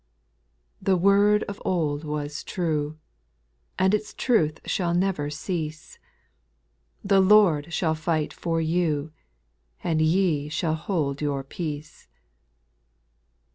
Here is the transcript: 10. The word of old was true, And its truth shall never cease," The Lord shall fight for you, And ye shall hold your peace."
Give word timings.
10. 0.83 0.93
The 0.93 0.97
word 0.97 1.43
of 1.43 1.61
old 1.63 2.03
was 2.03 2.43
true, 2.43 2.97
And 3.77 3.93
its 3.93 4.15
truth 4.15 4.59
shall 4.65 4.95
never 4.95 5.29
cease," 5.29 5.99
The 7.03 7.19
Lord 7.19 7.71
shall 7.71 7.93
fight 7.93 8.33
for 8.33 8.59
you, 8.59 9.11
And 9.83 10.01
ye 10.01 10.49
shall 10.49 10.73
hold 10.73 11.21
your 11.21 11.43
peace." 11.43 12.07